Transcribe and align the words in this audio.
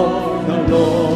보혈로 0.00 1.09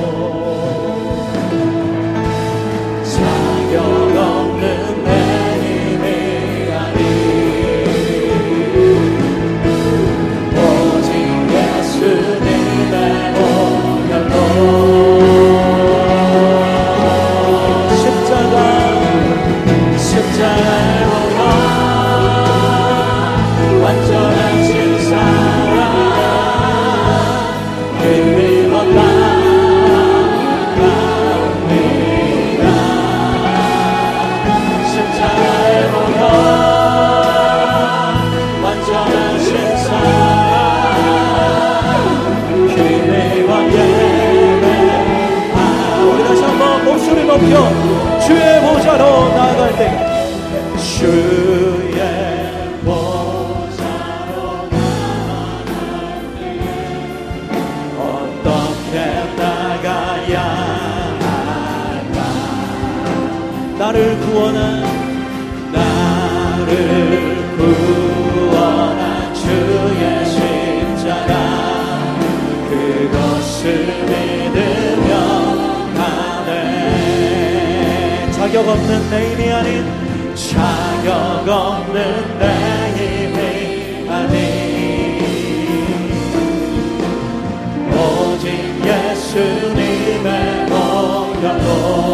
Lord. 91.62 92.13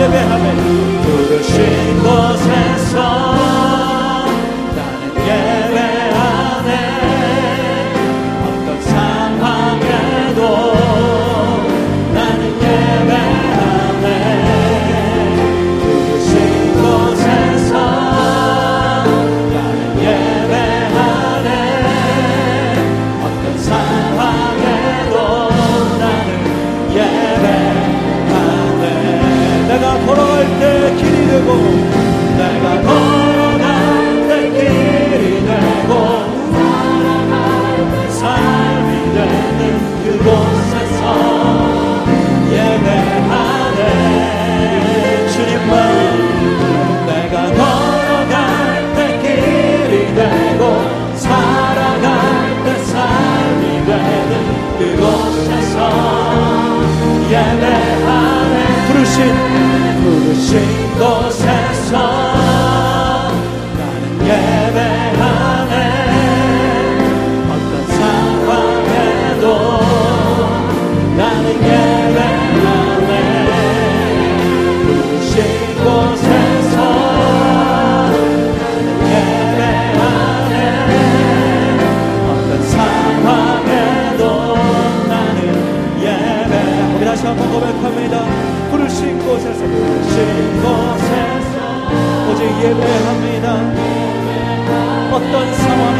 예배하며 0.00 1.02
부르신 1.02 2.02
곳에 2.02 2.83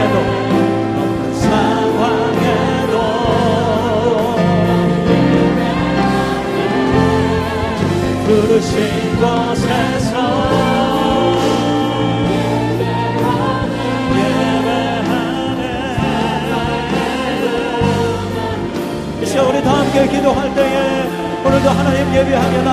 상황 0.05 0.44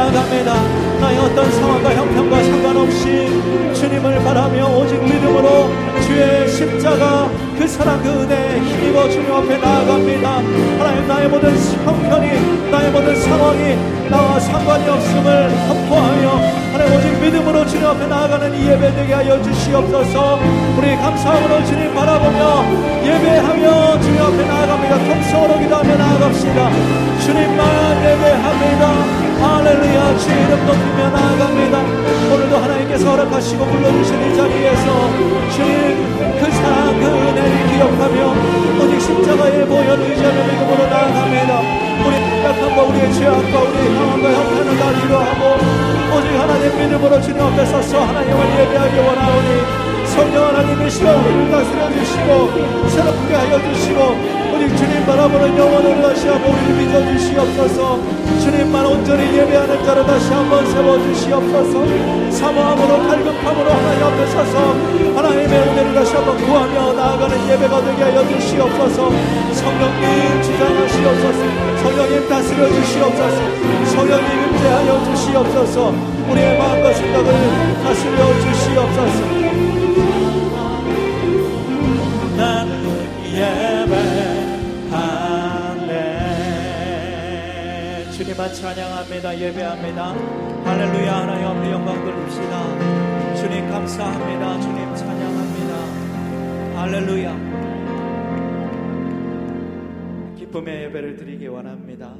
나아갑니다. 0.01 0.53
나의 0.99 1.17
어떤 1.19 1.51
상황과 1.51 1.93
형편과 1.93 2.43
상관없이 2.43 3.29
주님을 3.75 4.23
바라며 4.23 4.65
오직 4.77 5.01
믿음으로 5.03 5.69
주의 6.01 6.49
십자가 6.49 7.29
그 7.57 7.67
사랑 7.67 8.01
그 8.01 8.09
은혜에 8.09 8.59
힘입어 8.59 9.09
주님 9.09 9.31
앞에 9.31 9.57
나아갑니다. 9.57 10.29
하나님 10.79 11.07
나의 11.07 11.27
모든 11.27 11.55
형편이 11.85 12.71
나의 12.71 12.91
모든 12.91 13.15
상황이 13.15 13.77
나와 14.09 14.39
상관이 14.39 14.89
없음을 14.89 15.49
선포하며 15.67 16.29
하나님 16.73 16.97
오직 16.97 17.21
믿음으로 17.21 17.65
주님 17.67 17.85
앞에 17.85 18.07
나아가는 18.07 18.55
이 18.55 18.67
예배 18.69 18.95
되게 18.95 19.13
하여 19.13 19.41
주시옵소서. 19.43 20.39
우리 20.77 20.95
감사함으로 20.95 21.63
주님 21.65 21.93
바라보며 21.93 22.65
예배하며 23.05 24.01
주님 24.01 24.21
앞에 24.21 24.45
나아갑니다. 24.47 24.97
통성으로 24.97 25.59
기도하며 25.59 25.95
나아갑시다. 25.95 26.69
주님만 27.23 27.97
예배합니다 28.03 28.60
할렐루야 29.71 30.17
주의 30.17 30.35
이름 30.35 30.65
높이며 30.65 31.09
나아갑니다. 31.11 31.79
오늘도 32.33 32.57
하나님께서 32.57 33.09
허락하시고 33.11 33.65
불러주신 33.65 34.21
이 34.21 34.35
자리에서 34.35 34.85
주님 35.55 36.19
그 36.39 36.51
사랑 36.51 36.99
그 36.99 37.05
은혜를 37.05 37.67
기억하며 37.71 38.33
오직 38.83 38.99
십자가에 38.99 39.63
보여 39.63 39.93
의지하며 39.95 40.43
믿음으로 40.43 40.89
나아갑니다. 40.89 41.59
우리 42.03 42.15
약함과 42.43 42.83
우리의 42.83 43.13
죄악과 43.13 43.61
우리의 43.61 43.95
상황과 43.95 44.33
형편을 44.33 44.77
다 44.77 44.87
위로하고 44.89 45.55
오직 46.17 46.37
하나님 46.37 46.77
믿음으로 46.77 47.21
주님 47.21 47.41
앞에 47.41 47.65
서서 47.65 48.01
하나님을 48.01 48.59
예배하기 48.59 48.97
원하오니 48.97 50.07
성령 50.07 50.47
하나님 50.47 50.85
이 50.85 50.89
시간 50.91 51.15
우리를 51.15 51.49
다스려 51.49 51.89
주시고 51.93 52.89
새롭게 52.89 53.35
하여 53.35 53.73
주시고 53.73 54.40
오직 54.61 54.77
주님 54.77 55.03
바라보는 55.07 55.57
영혼을 55.57 56.01
다시 56.03 56.27
한번 56.27 56.53
우리를 56.53 56.77
빚어 56.77 57.17
주시옵소서. 57.17 57.99
주님만 58.41 58.85
온전히 58.85 59.35
예배하는 59.35 59.83
자를 59.83 60.05
다시 60.05 60.31
한번 60.31 60.63
세워 60.71 60.99
주시옵소서. 60.99 62.31
사모함으로 62.31 63.07
갈급함으로 63.07 63.71
하나님 63.71 64.03
앞에 64.03 64.27
서서 64.27 64.75
하나님의 65.15 65.59
은혜를 65.61 65.93
다시 65.95 66.13
한번 66.13 66.37
구하며 66.37 66.93
나아가는 66.93 67.49
예배가 67.49 67.81
되게 67.81 68.03
하여 68.03 68.27
주시옵소서. 68.27 69.09
성령님 69.53 70.43
주장하시옵소서. 70.43 71.39
성령님 71.81 72.29
다스려 72.29 72.67
주시옵소서. 72.69 73.37
성령님 73.95 74.47
임재하여 74.47 75.05
주시옵소서. 75.05 75.91
우리의 76.29 76.57
마음과 76.59 76.93
생각을 76.93 77.83
다스려 77.83 78.39
주시옵소서 78.39 79.50
할렐루야 88.41 88.53
찬양합니다. 88.55 89.39
예배합니다. 89.39 90.13
할렐루야 90.63 91.15
하나님 91.15 91.61
우리 91.61 91.69
영광 91.69 92.03
돌립시다. 92.03 93.35
주님 93.35 93.69
감사합니다. 93.69 94.59
주님 94.61 94.95
찬양합니다. 94.95 95.75
할렐루야. 96.81 97.37
기쁨의 100.39 100.85
예배를 100.85 101.17
드리기 101.17 101.45
원합니다. 101.47 102.15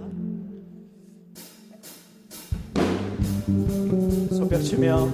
소벽치며 4.30 5.12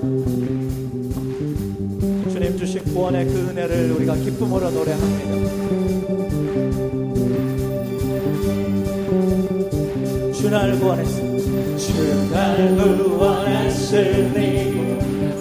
주님 2.29 2.57
주신 2.57 2.83
구원의 2.83 3.27
그 3.27 3.47
은혜를 3.47 3.91
우리가 3.93 4.15
기쁨으로 4.15 4.71
노래합니다. 4.71 6.26
주 10.47 10.49
날 10.49 10.79
구원했으니 10.79 11.43
주 11.77 11.91
날 12.31 12.55
구원했으니 12.77 14.39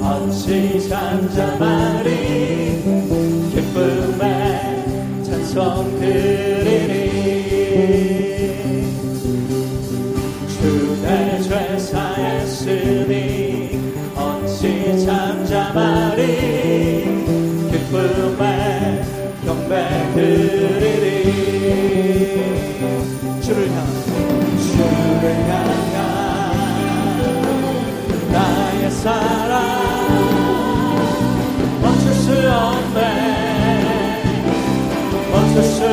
어찌 0.02 0.88
잠잠하리 0.88 2.08
기쁨에 3.52 4.24
찬송 5.22 6.00
드리리. 6.00 6.90
주내 10.48 11.40
죄 11.40 11.78
사했으니 11.78 13.14
어찌 14.16 15.06
잠잠하리 15.06 16.20
기쁨에 17.70 18.42
경배 19.44 19.72
드리리. 20.16 21.05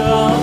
Oh. 0.05 0.42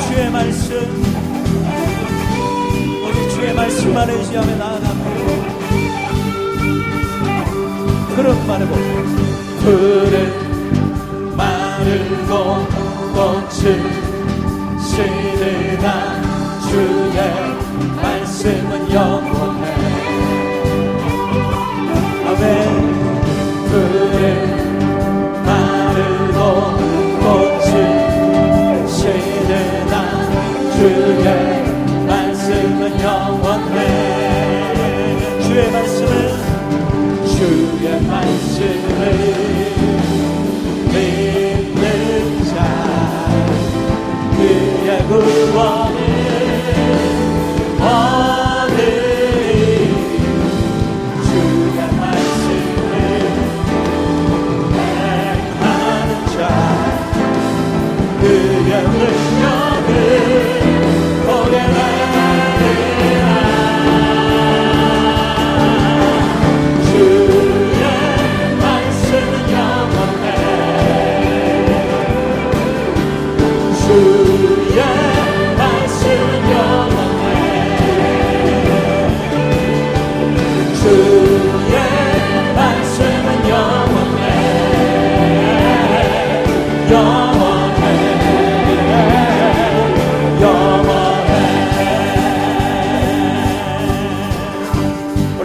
주의 0.00 0.30
말씀. 0.30 0.76
오직 3.04 3.30
주의 3.30 3.54
말씀 3.54 3.96
안에 3.96 4.12
의지하며 4.12 4.56
나아갑니다 4.56 5.38
그런 8.16 8.46
말해보세요 8.46 9.04
그릇 9.62 11.36
마른 11.36 12.26
것 12.28 12.66
꽃을 13.14 13.62
시대다 14.80 16.17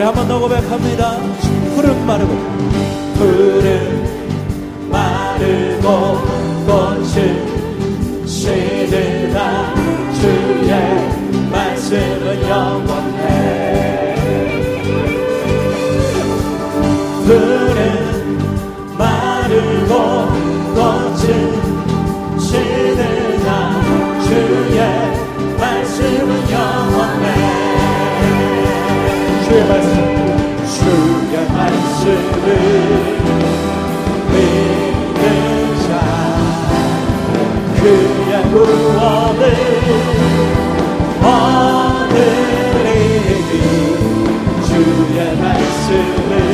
우리 0.04 0.06
한 0.06 0.14
번 0.16 0.28
더 0.28 0.38
고백합니다. 0.38 1.18
푸른 1.76 2.06
마르고 2.06 2.34
푸른 3.16 4.90
마르고 4.92 6.18
꽃을 6.68 7.53
주의 44.74 45.36
말씀을 45.38 46.53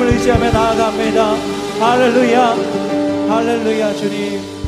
말씀을 0.00 0.08
의지하며 0.08 0.50
나아갑니다. 0.50 1.34
할렐루야, 1.78 2.56
할렐루야, 3.28 3.94
주님. 3.94 4.59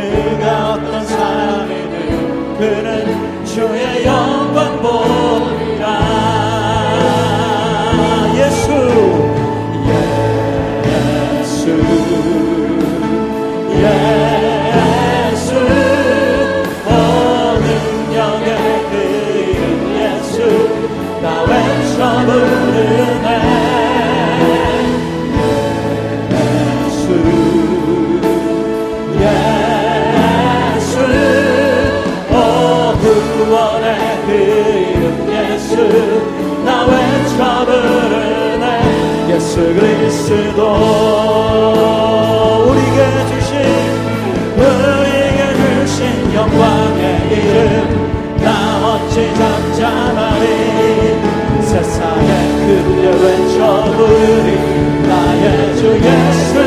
그가 0.00 0.72
어떤 0.72 1.06
사람이든 1.06 2.58
그는 2.58 3.44
주의 3.44 4.04
영광 4.04 4.82
보 4.82 5.23
예수 39.54 39.60
그리스도 39.60 40.60
우리에게 42.66 43.26
주신 43.28 43.54
우리에게 44.58 45.40
주신 45.86 46.34
영광의 46.34 47.02
이름 47.30 48.36
나 48.42 48.48
어찌 48.84 49.32
잠잠하리? 49.36 50.44
세상에 51.62 52.30
그 52.66 52.68
외쳐 53.22 53.84
부르리 53.96 54.48
나의 55.06 55.76
주 55.76 55.80
예수 56.02 56.63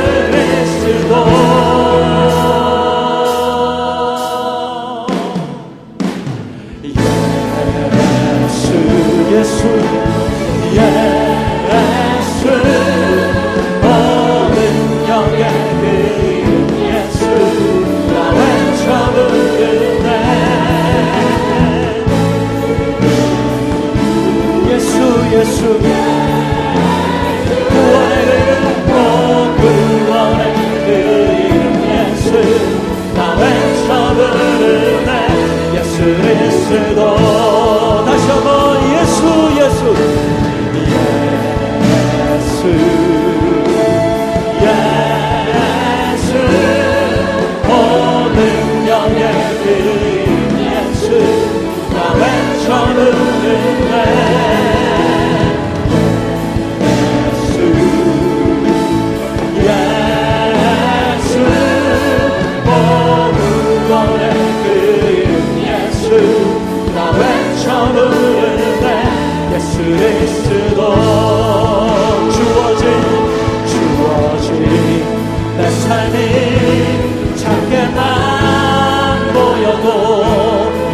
작게만 77.36 79.34
보여도 79.34 80.24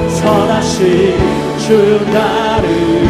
선하신 0.09 1.57
주 1.59 1.99
나를 2.11 3.02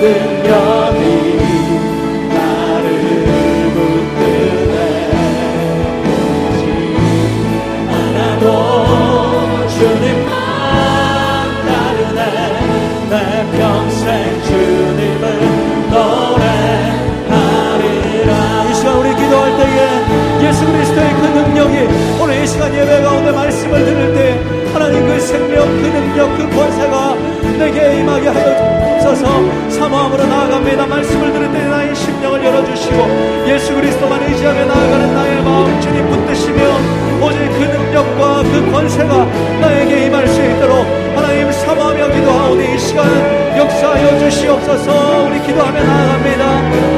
받으면 0.00 0.99